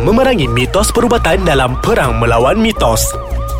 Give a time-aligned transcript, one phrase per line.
[0.00, 3.12] memerangi mitos perubatan dalam perang melawan mitos.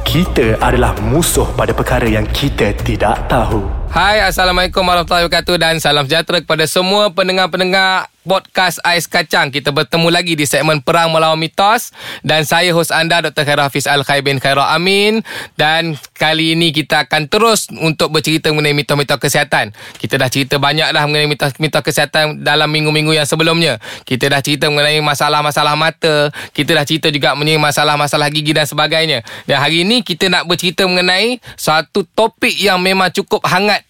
[0.09, 3.63] Kita adalah musuh pada perkara yang kita tidak tahu.
[3.93, 9.49] Hai, Assalamualaikum warahmatullahi wabarakatuh dan salam sejahtera kepada semua pendengar-pendengar podcast Ais Kacang.
[9.49, 13.45] Kita bertemu lagi di segmen Perang Melawan Mitos dan saya hos anda Dr.
[13.49, 15.25] Khairul Hafiz Al-Khair bin Khairul Amin
[15.57, 19.73] dan kali ini kita akan terus untuk bercerita mengenai mitos-mitos kesihatan.
[19.97, 23.81] Kita dah cerita banyak dah mengenai mitos-mitos kesihatan dalam minggu-minggu yang sebelumnya.
[24.05, 29.25] Kita dah cerita mengenai masalah-masalah mata, kita dah cerita juga mengenai masalah-masalah gigi dan sebagainya.
[29.49, 33.83] Dan hari ini kita nak bercerita mengenai satu topik yang memang cukup hangat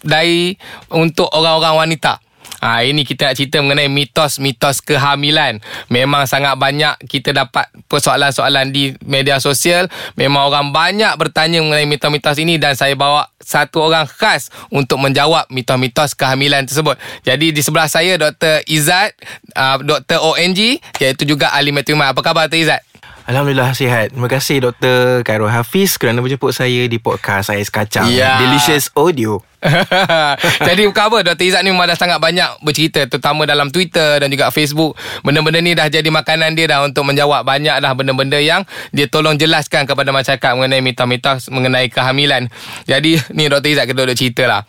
[0.00, 0.56] dari
[0.92, 2.25] untuk orang-orang wanita.
[2.66, 5.62] Ha, ini kita nak cerita mengenai mitos-mitos kehamilan.
[5.86, 9.86] Memang sangat banyak kita dapat persoalan-soalan di media sosial.
[10.18, 15.46] Memang orang banyak bertanya mengenai mitos-mitos ini dan saya bawa satu orang khas untuk menjawab
[15.46, 16.98] mitos-mitos kehamilan tersebut.
[17.22, 18.66] Jadi di sebelah saya Dr.
[18.66, 19.14] Izzat,
[19.54, 20.18] uh, Dr.
[20.18, 22.18] ONG iaitu juga ahli matematik.
[22.18, 22.66] Apa khabar Dr.
[22.66, 22.82] Izzat?
[23.26, 24.14] Alhamdulillah sihat.
[24.14, 25.26] Terima kasih Dr.
[25.26, 28.06] Khairul Hafiz kerana menjemput saya di podcast Ais Kacang.
[28.06, 28.38] Ya.
[28.38, 29.42] Delicious Audio.
[30.68, 31.44] Jadi bukan apa Dr.
[31.48, 35.72] Izzat ni memang dah sangat banyak bercerita Terutama dalam Twitter dan juga Facebook Benda-benda ni
[35.72, 40.12] dah jadi makanan dia dah Untuk menjawab banyak dah benda-benda yang Dia tolong jelaskan kepada
[40.12, 42.52] masyarakat Mengenai mitos-mitos mengenai kehamilan
[42.84, 43.74] Jadi ni Dr.
[43.74, 44.60] Izzat kita duduk cerita lah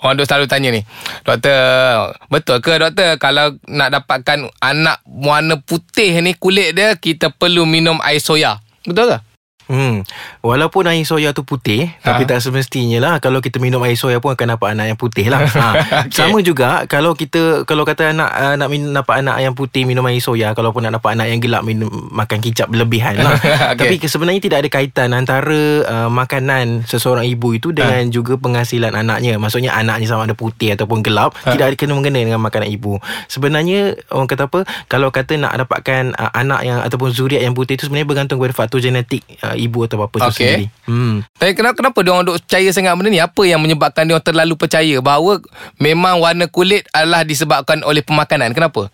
[0.00, 0.86] Orang duk selalu tanya ni
[1.26, 7.66] Doktor Betul ke doktor Kalau nak dapatkan anak warna putih ni Kulit dia Kita perlu
[7.66, 9.18] minum air soya Betul ke?
[9.66, 10.06] Hmm.
[10.46, 12.14] Walaupun air soya tu putih ha.
[12.14, 15.26] Tapi tak semestinya lah Kalau kita minum air soya pun Akan dapat anak yang putih
[15.26, 16.06] lah ha.
[16.06, 16.14] okay.
[16.14, 20.06] Sama juga Kalau kita Kalau kata anak uh, Nak minum, dapat anak yang putih Minum
[20.06, 23.34] air soya Kalau pun nak dapat anak yang gelap minum, Makan kicap berlebihan lah
[23.74, 23.98] okay.
[23.98, 28.12] Tapi sebenarnya tidak ada kaitan Antara uh, makanan Seseorang ibu itu Dengan ha.
[28.14, 31.50] juga penghasilan anaknya Maksudnya anaknya sama ada putih Ataupun gelap ha.
[31.50, 36.14] Tidak ada kena mengena Dengan makanan ibu Sebenarnya Orang kata apa Kalau kata nak dapatkan
[36.14, 39.88] uh, Anak yang Ataupun zuriat yang putih itu Sebenarnya bergantung kepada faktor genetik uh, ibu
[39.88, 40.28] atau bapa okay.
[40.28, 40.66] tu sendiri.
[40.86, 41.16] Hmm.
[41.40, 43.20] Tapi kenapa kenapa dia orang duk percaya sangat benda ni?
[43.20, 45.40] Apa yang menyebabkan dia orang terlalu percaya bahawa
[45.80, 48.52] memang warna kulit adalah disebabkan oleh pemakanan?
[48.52, 48.92] Kenapa?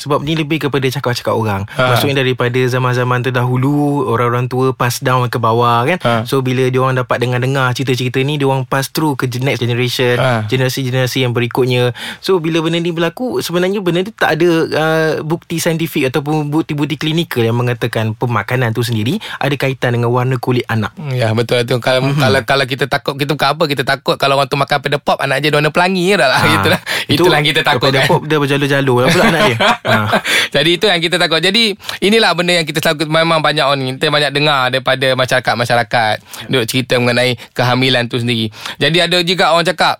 [0.00, 1.94] Sebab ni lebih kepada cakap-cakap orang ha.
[1.94, 6.14] Maksudnya daripada zaman-zaman terdahulu Orang-orang tua pass down ke bawah kan ha.
[6.24, 10.16] So bila dia orang dapat dengar-dengar cerita-cerita ni Dia orang pass through ke next generation
[10.16, 10.48] ha.
[10.48, 11.92] Generasi-generasi yang berikutnya
[12.24, 16.96] So bila benda ni berlaku Sebenarnya benda ni tak ada uh, bukti saintifik Ataupun bukti-bukti
[16.96, 21.76] klinikal yang mengatakan Pemakanan tu sendiri Ada kaitan dengan warna kulit anak Ya betul tu
[21.78, 22.22] kalau, mm-hmm.
[22.24, 25.18] kalau kalau kita takut Kita bukan apa Kita takut kalau orang tu makan pada pop
[25.20, 26.78] Anak dia warna pelangi je dah lah ha.
[27.10, 28.06] Itulah, itulah yang kita takut kan?
[28.30, 29.58] dia berjalur-jalur Pula anak dia?
[29.90, 30.22] Ha.
[30.54, 31.42] Jadi itu yang kita takut.
[31.42, 36.14] Jadi inilah benda yang kita selalu Memang banyak orang Kita banyak dengar Daripada masyarakat-masyarakat
[36.46, 38.54] Duk cerita mengenai Kehamilan tu sendiri.
[38.78, 39.98] Jadi ada juga orang cakap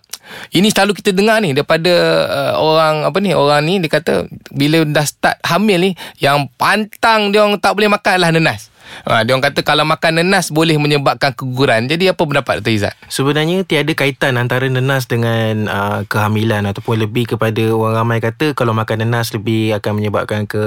[0.55, 1.91] ini selalu kita dengar ni daripada
[2.27, 5.91] uh, orang apa ni orang ni dia kata bila dah start hamil ni
[6.23, 8.70] yang pantang dia orang tak boleh makan lah nenas.
[9.07, 11.89] Ha, dia orang kata kalau makan nenas boleh menyebabkan keguguran.
[11.89, 12.71] Jadi apa pendapat Dr.
[12.73, 12.93] Izzat?
[13.09, 18.71] Sebenarnya tiada kaitan antara nenas dengan uh, kehamilan ataupun lebih kepada orang ramai kata kalau
[18.75, 20.63] makan nenas lebih akan menyebabkan ke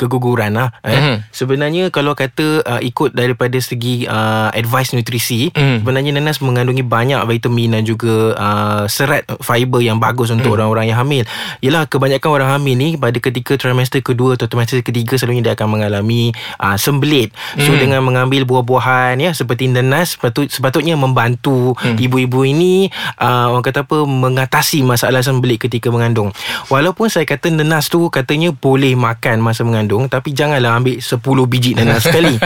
[0.00, 0.72] keguguran lah.
[0.82, 0.92] Eh.
[0.92, 1.16] Mm-hmm.
[1.30, 5.84] Sebenarnya kalau kata uh, ikut daripada segi uh, advice nutrisi, mm.
[5.84, 10.56] sebenarnya nenas mengandungi banyak vitamin dan juga uh, serat fiber yang bagus untuk mm.
[10.60, 11.24] orang-orang yang hamil.
[11.60, 15.80] Yalah kebanyakan orang hamil ni pada ketika trimester kedua atau trimester ketiga selalunya dia akan
[15.80, 17.32] mengalami uh, sembelit.
[17.56, 17.80] So hmm.
[17.80, 21.96] dengan mengambil buah-buahan ya seperti nenas sepatut, sepatutnya membantu hmm.
[21.96, 26.36] ibu-ibu ini uh, orang kata apa mengatasi masalah sembelit ketika mengandung.
[26.68, 31.16] Walaupun saya kata nenas tu katanya boleh makan masa mengandung tapi janganlah ambil 10
[31.48, 32.36] biji nenas sekali.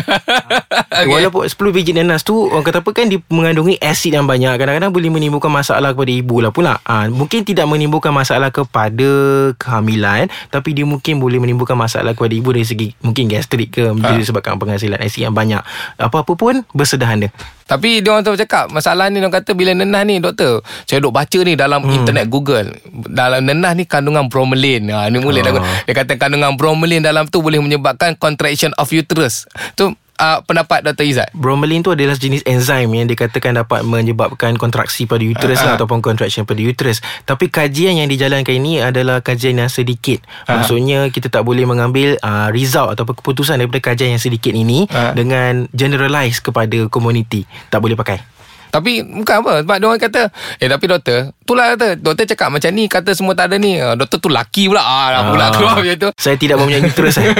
[0.95, 1.11] okay.
[1.11, 4.95] Walaupun 10 biji nenas tu orang kata apa kan dia mengandungi asid yang banyak kadang-kadang
[4.95, 6.79] boleh menimbulkan masalah kepada ibu lah pula.
[6.87, 9.11] Ha, mungkin tidak menimbulkan masalah kepada
[9.59, 14.15] kehamilan tapi dia mungkin boleh menimbulkan masalah kepada ibu dari segi mungkin gastrik ke ha.
[14.15, 15.61] disebabkan penghasilan asid yang banyak.
[15.97, 17.33] Apa-apa pun bersederhana.
[17.71, 20.59] Tapi dia orang tu cakap Masalah ni dia kata Bila nenah ni doktor
[20.91, 22.03] Saya duk baca ni dalam hmm.
[22.03, 22.75] internet Google.
[23.07, 24.91] Dalam nenah ni kandungan bromelain.
[24.91, 25.63] Ha, Ni mulai oh.
[25.87, 29.47] Dia kata kandungan bromelain dalam tu Boleh menyebabkan contraction of uterus.
[29.79, 29.87] Tu
[30.21, 31.05] uh, pendapat Dr.
[31.09, 31.29] Izzat?
[31.33, 35.67] Bromelain tu adalah jenis enzim yang dikatakan dapat menyebabkan kontraksi pada uterus uh, uh.
[35.67, 37.01] lah ataupun contraction pada uterus.
[37.25, 40.21] Tapi kajian yang dijalankan ini adalah kajian yang sedikit.
[40.45, 40.61] Uh.
[40.61, 45.17] Maksudnya kita tak boleh mengambil uh, result ataupun keputusan daripada kajian yang sedikit ini uh.
[45.17, 47.49] dengan generalize kepada komuniti.
[47.73, 48.40] Tak boleh pakai.
[48.71, 50.23] Tapi bukan apa Sebab dia orang kata
[50.63, 53.77] Eh tapi doktor Itulah kata Doktor cakap macam ni Kata semua tak ada ni.
[53.77, 54.81] Ah, Doktor tu laki pula.
[54.81, 56.11] Ah, ah, pula keluar macam tu.
[56.17, 57.35] Saya tidak mempunyai uterus saya.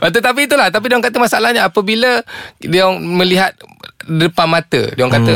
[0.26, 2.24] Tapi itulah Tapi dia orang kata masalahnya Apabila
[2.58, 3.52] Dia orang melihat
[4.06, 5.34] depan mata dia orang kata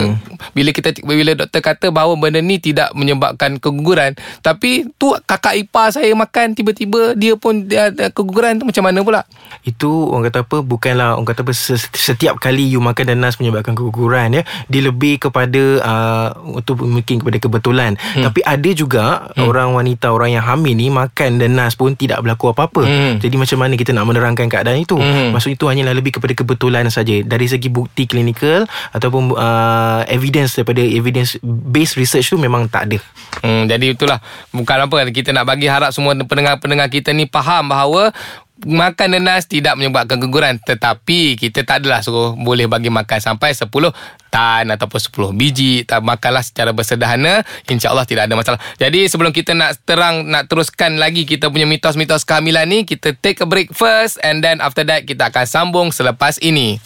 [0.53, 5.91] bila kita bila doktor kata bahawa benda ni tidak menyebabkan keguguran tapi tu kakak ipar
[5.91, 9.21] saya makan tiba-tiba dia pun dia ada keguguran tu macam mana pula
[9.63, 11.53] Itu orang kata apa Bukanlah orang kata apa
[11.95, 17.39] Setiap kali you makan nanas Menyebabkan keguguran ya Dia lebih kepada uh, Untuk mungkin kepada
[17.39, 18.25] kebetulan hmm.
[18.27, 19.47] Tapi ada juga hmm.
[19.47, 23.19] Orang wanita Orang yang hamil ni Makan nanas pun Tidak berlaku apa-apa Hmm.
[23.19, 25.35] Jadi macam mana kita nak menerangkan keadaan itu Hmm.
[25.35, 30.83] Maksud itu hanyalah lebih kepada kebetulan saja Dari segi bukti klinikal Ataupun uh, Evidence daripada
[30.83, 32.99] Evidence based research tu Memang tak ada.
[33.45, 34.19] Hmm, jadi itulah.
[34.51, 38.11] Bukan apa kita nak bagi harap semua pendengar-pendengar kita ni faham bahawa
[38.65, 40.57] makan nanas tidak menyebabkan keguguran.
[40.57, 43.69] Tetapi kita tak adalah suruh boleh bagi makan sampai 10
[44.33, 45.01] tan ataupun
[45.33, 45.85] 10 biji.
[45.85, 47.45] Tak makanlah secara bersederhana.
[47.69, 48.61] Insyaallah tidak ada masalah.
[48.81, 53.45] Jadi sebelum kita nak terang nak teruskan lagi kita punya mitos-mitos kehamilan ni kita take
[53.45, 56.81] a break first and then after that kita akan sambung selepas ini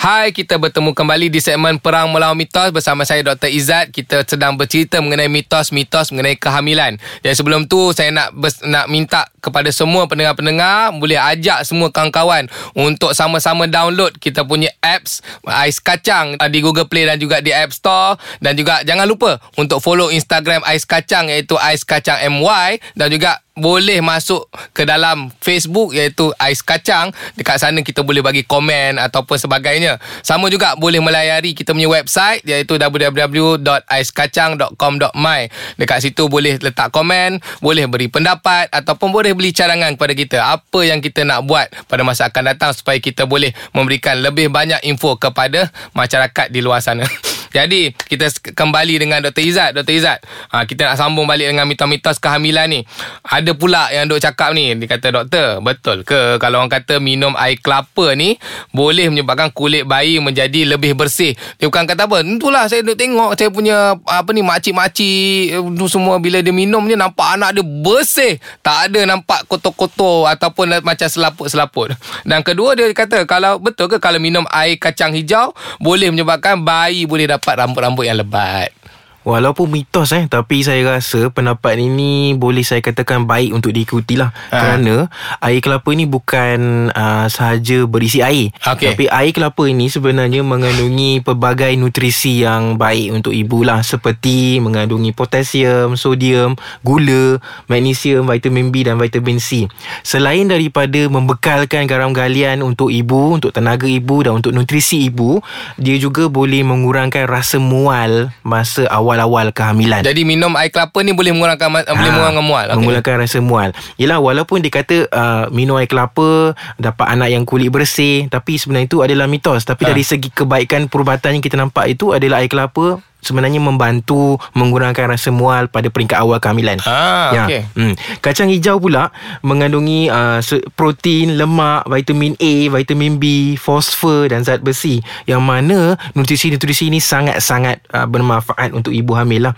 [0.00, 3.52] Hai, kita bertemu kembali di segmen Perang Melawan Mitos bersama saya Dr.
[3.52, 3.92] Izzat.
[3.92, 6.96] Kita sedang bercerita mengenai mitos-mitos mengenai kehamilan.
[7.20, 8.32] Dan sebelum tu saya nak
[8.64, 15.24] nak minta kepada semua pendengar-pendengar boleh ajak semua kawan-kawan untuk sama-sama download kita punya apps
[15.44, 19.80] Ais Kacang di Google Play dan juga di App Store dan juga jangan lupa untuk
[19.80, 25.92] follow Instagram Ais Kacang iaitu Ais Kacang MY dan juga boleh masuk ke dalam Facebook
[25.92, 27.12] iaitu Ais Kacang.
[27.34, 29.89] Dekat sana kita boleh bagi komen ataupun sebagainya.
[30.20, 35.40] Sama juga boleh melayari kita punya website iaitu www.aiskacang.com.my.
[35.80, 40.60] Dekat situ boleh letak komen, boleh beri pendapat ataupun boleh beli cadangan kepada kita.
[40.60, 44.84] Apa yang kita nak buat pada masa akan datang supaya kita boleh memberikan lebih banyak
[44.84, 47.08] info kepada masyarakat di luar sana.
[47.50, 49.42] Jadi kita kembali dengan Dr.
[49.42, 49.70] Izzat.
[49.74, 49.94] Dr.
[49.94, 50.18] Izzat
[50.54, 52.80] ha, Kita nak sambung balik dengan mitos-mitos kehamilan ni.
[53.26, 54.78] Ada pula yang duk cakap ni.
[54.78, 58.38] Dia kata doktor Betul ke Kalau orang kata minum air kelapa ni
[58.70, 61.34] Boleh menyebabkan kulit bayi menjadi lebih bersih?
[61.58, 62.22] Dia bukan kata apa.
[62.22, 66.86] Itulah saya duk tengok Saya punya apa ni Makcik-makcik eh, tu semua Bila dia minum
[66.86, 68.38] ni Nampak anak dia bersih.
[68.62, 71.98] Tak ada nampak kotor-kotor Ataupun macam selaput-selaput.
[72.22, 75.50] Dan kedua dia kata Kalau betul ke Kalau minum air kacang hijau
[75.82, 78.72] Boleh menyebabkan bayi boleh dapat rambut-rambut yang lebat
[79.20, 84.32] Walaupun mitos eh Tapi saya rasa pendapat ini Boleh saya katakan baik untuk diikuti lah
[84.50, 84.56] Ha.
[84.56, 85.06] Kerana
[85.42, 88.94] air kelapa ni bukan uh, sahaja berisi air Okey.
[88.94, 95.14] Tapi air kelapa ini sebenarnya mengandungi pelbagai nutrisi yang baik untuk ibu lah Seperti mengandungi
[95.14, 97.38] potasium, sodium, gula,
[97.70, 99.70] magnesium, vitamin B dan vitamin C
[100.02, 105.38] Selain daripada membekalkan garam galian untuk ibu Untuk tenaga ibu dan untuk nutrisi ibu
[105.78, 110.00] Dia juga boleh mengurangkan rasa mual masa awal-awal kehamilan.
[110.00, 112.66] Jadi minum air kelapa ni Boleh mengurangkan ma- Boleh mengurangkan mual.
[112.68, 112.78] Okay.
[112.78, 113.70] Mengurangkan rasa mual.
[113.96, 118.86] Yelah walaupun dia kata uh, Minum air kelapa Dapat anak yang kulit bersih Tapi sebenarnya
[118.86, 119.62] itu adalah mitos.
[119.62, 119.90] Tapi Ha.
[119.90, 125.28] dari segi kebaikan perubatan yang kita nampak itu Adalah air kelapa Sebenarnya membantu mengurangkan rasa
[125.28, 126.80] mual pada peringkat awal kehamilan.
[126.88, 127.62] Ah, okey.
[127.76, 127.94] Hmm.
[128.24, 129.12] Kacang hijau pula
[129.44, 130.40] mengandungi uh,
[130.74, 135.04] protein, lemak, vitamin A, vitamin B, fosfor dan zat besi.
[135.28, 135.78] Yang mana
[136.16, 139.54] nutrisi-nutrisi ini sangat-sangat uh, bermanfaat untuk ibu hamil lah.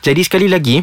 [0.00, 0.80] Jadi sekali lagi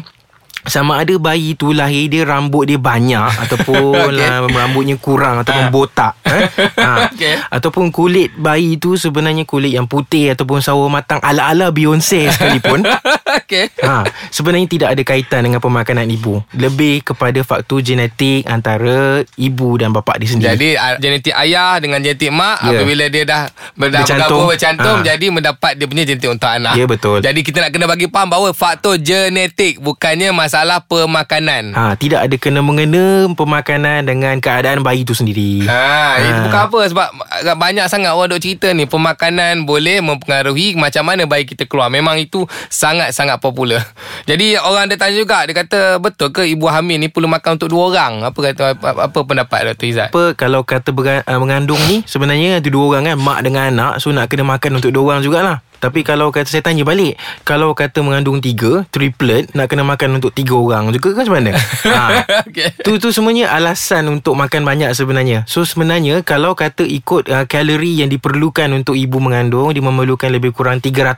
[0.62, 4.28] sama ada bayi tu lahir dia rambut dia banyak ataupun okay.
[4.50, 5.68] rambutnya kurang ataupun Ah.
[5.68, 6.44] botak eh?
[6.78, 7.06] ha.
[7.06, 7.34] Okey.
[7.48, 12.84] ataupun kulit bayi tu sebenarnya kulit yang putih ataupun sawo matang ala-ala Beyonce sekalipun
[13.40, 16.42] Okey ha, sebenarnya tidak ada kaitan dengan pemakanan ibu.
[16.52, 20.50] Lebih kepada faktor genetik antara ibu dan bapa dia sendiri.
[20.50, 22.76] Jadi uh, genetik ayah dengan genetik mak Ya.
[22.76, 24.46] apabila dia dah ber- dah Bercantum.
[24.46, 25.06] bercantum Ha.
[25.06, 26.74] jadi mendapat dia punya genetik untuk anak.
[26.74, 27.18] Ya, betul.
[27.20, 31.70] Jadi kita nak kena bagi faham bahawa faktor genetik bukannya masalah pemakanan.
[31.78, 35.62] ha, tidak ada kena mengena pemakanan dengan keadaan bayi itu sendiri.
[35.62, 37.08] Ha, itu bukan apa sebab
[37.54, 41.86] banyak sangat orang duk cerita ni pemakanan boleh mempengaruhi macam mana bayi kita keluar.
[41.86, 43.86] Memang itu sangat-sangat popular.
[44.26, 47.70] Jadi orang ada tanya juga dia kata betul ke ibu hamil ni perlu makan untuk
[47.70, 48.26] dua orang?
[48.26, 49.86] Apa kata apa, apa pendapat Dr.
[49.86, 50.08] Izzat?
[50.10, 53.92] apa kalau kata berga- uh, mengandung ni sebenarnya ada dua orang kan mak dengan anak
[54.02, 57.72] so nak kena makan untuk dua orang jugalah tapi kalau kata saya tanya balik Kalau
[57.72, 61.52] kata mengandung tiga Triplet Nak kena makan untuk tiga orang juga kan macam mana
[61.96, 62.04] ha.
[62.44, 62.84] Okey.
[62.84, 65.48] Tu tu semuanya alasan untuk makan banyak sebenarnya.
[65.48, 70.52] So sebenarnya kalau kata ikut uh, kalori yang diperlukan untuk ibu mengandung dia memerlukan lebih
[70.52, 71.16] kurang 300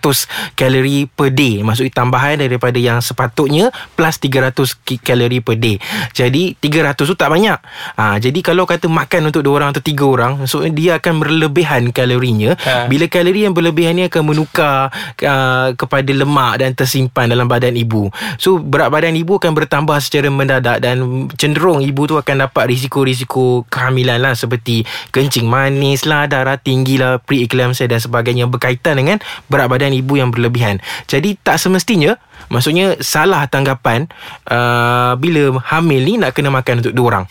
[0.55, 1.65] kalori per day.
[1.65, 4.55] Maksudnya tambahan daripada yang sepatutnya plus 300
[4.85, 5.81] ki- kalori per day.
[6.13, 7.59] Jadi 300 tu tak banyak.
[7.99, 11.91] Ha, jadi kalau kata makan untuk dua orang atau tiga orang so dia akan berlebihan
[11.91, 12.55] kalorinya.
[12.63, 12.87] Ha.
[12.87, 14.93] Bila kalori yang berlebihan ni akan menukar tukar
[15.25, 18.13] uh, kepada lemak dan tersimpan dalam badan ibu.
[18.37, 23.65] So berat badan ibu akan bertambah secara mendadak dan cenderung ibu tu akan dapat risiko-risiko
[23.73, 29.17] kehamilan lah seperti kencing manis lah, darah tinggi lah, preeclampsia dan sebagainya berkaitan dengan
[29.49, 30.85] berat badan ibu yang berlebihan.
[31.09, 32.21] Jadi tak semestinya
[32.53, 34.13] maksudnya salah tanggapan
[34.53, 37.27] uh, bila hamil ni nak kena makan untuk dua orang.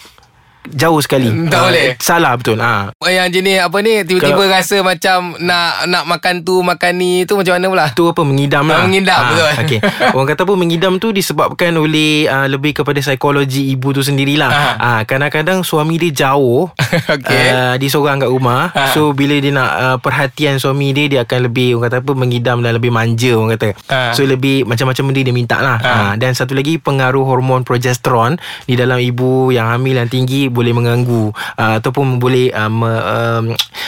[0.63, 1.89] Jauh sekali Tak Ah, boleh.
[1.97, 2.93] Salah betul ha.
[3.01, 7.33] Yang jenis apa ni Tiba-tiba Kalau- rasa macam Nak nak makan tu Makan ni tu
[7.33, 9.49] macam mana pula Tu apa mengidam Ah, lah mengidam, betul.
[9.63, 9.79] okay.
[10.07, 14.73] Orang kata apa Mengidam tu disebabkan oleh uh, Lebih kepada psikologi ibu tu sendirilah Ah.
[14.79, 16.69] uh, Kadang-kadang suami dia jauh
[17.17, 17.41] Okey.
[17.49, 18.91] uh, Dia seorang kat rumah Ah.
[18.91, 22.61] So bila dia nak uh, Perhatian suami dia Dia akan lebih Orang kata apa Mengidam
[22.61, 24.13] dan lebih manja Orang kata Ah.
[24.13, 25.89] So lebih Macam-macam benda dia minta lah Ah.
[25.89, 30.71] uh, Dan satu lagi Pengaruh hormon progesteron Di dalam ibu Yang hamil yang tinggi Boleh
[30.71, 33.43] mengganggu uh, Ataupun boleh uh, me, um,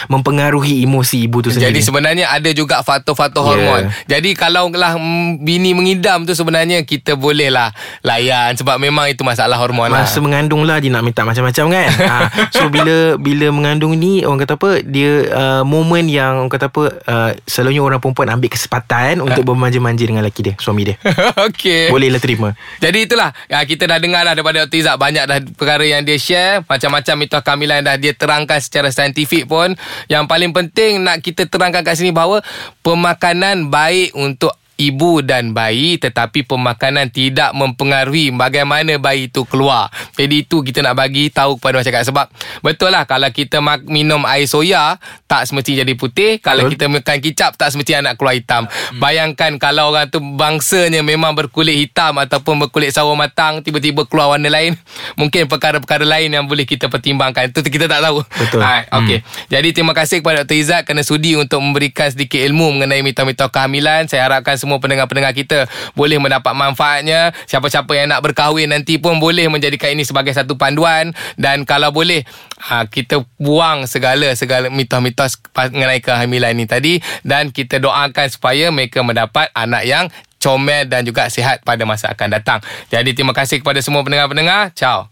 [0.07, 3.49] Mempengaruhi emosi ibu tu sendiri Jadi sebenarnya ada juga faktor-faktor Ya.
[3.49, 3.83] hormon.
[4.05, 4.95] Jadi kalau lah
[5.37, 7.69] bini mengidam tu sebenarnya kita boleh lah
[8.01, 10.05] layan sebab memang itu masalah hormon lah.
[10.05, 12.17] Masa mengandung lah Dia nak minta macam-macam kan ha,
[12.55, 16.83] So bila Bila mengandung ni Orang kata apa Dia uh, Moment yang Orang kata apa
[17.03, 20.95] uh, Selalunya orang perempuan Ambil kesempatan Untuk bermanja-manja Dengan lelaki dia Suami dia
[21.47, 21.89] Okey.
[21.89, 24.77] Bolehlah terima Jadi itulah ya, Kita dah dengar dah daripada Dr.
[24.77, 29.49] Izzat Banyak dah perkara yang dia share Macam-macam mitos kehamilan dah dia terangkan secara saintifik
[29.49, 29.73] pun.
[30.05, 32.45] Yang paling penting nak kita terangkan kat sini bahawa
[32.85, 34.53] Pemakanan baik untuk
[34.89, 39.87] ibu dan bayi tetapi pemakanan tidak mempengaruhi bagaimana bayi itu keluar.
[40.17, 42.27] Jadi itu kita nak bagi tahu kepada masyarakat sebab
[42.59, 44.97] betul lah kalau kita mak- minum air soya
[45.33, 46.73] tak semesti jadi putih, kalau Betul.
[46.77, 48.69] kita makan kicap tak semesti anak keluar hitam.
[49.01, 54.45] Bayangkan kalau orang tu bangsanya memang berkulit hitam ataupun berkulit sawo matang tiba-tiba keluar warna
[54.53, 54.77] lain,
[55.17, 57.49] mungkin perkara-perkara lain yang boleh kita pertimbangkan.
[57.49, 58.21] Itu kita tak tahu.
[58.21, 58.61] Betul.
[58.61, 59.25] Ha, okey.
[59.49, 60.57] Jadi terima kasih kepada Dr.
[60.61, 64.05] Izzat kerana sudi untuk memberikan sedikit ilmu mengenai mitos-mitos kehamilan.
[64.05, 67.29] Saya harapkan semua pendengar-pendengar kita boleh mendapat manfaatnya.
[67.45, 72.25] Siapa-siapa yang nak berkahwin nanti pun boleh menjadikan ini sebagai satu panduan dan kalau boleh
[72.57, 79.05] ha, kita buang segala segala mitos-mitos mengenai kehamilan ini tadi dan kita doakan supaya mereka
[79.05, 80.09] mendapat anak yang
[80.41, 82.59] comel dan juga sihat pada masa akan datang.
[82.89, 84.73] Jadi terima kasih kepada semua pendengar-pendengar.
[84.73, 85.05] Ciao.